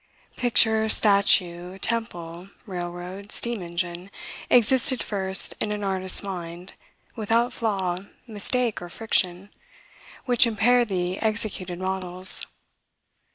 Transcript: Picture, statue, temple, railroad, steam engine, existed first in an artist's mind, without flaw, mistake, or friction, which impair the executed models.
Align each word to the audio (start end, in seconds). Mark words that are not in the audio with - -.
Picture, 0.35 0.89
statue, 0.89 1.77
temple, 1.77 2.49
railroad, 2.65 3.31
steam 3.31 3.61
engine, 3.61 4.09
existed 4.49 5.03
first 5.03 5.53
in 5.61 5.71
an 5.71 5.83
artist's 5.83 6.23
mind, 6.23 6.73
without 7.15 7.53
flaw, 7.53 7.99
mistake, 8.25 8.81
or 8.81 8.89
friction, 8.89 9.51
which 10.25 10.47
impair 10.47 10.85
the 10.85 11.19
executed 11.19 11.77
models. 11.77 12.47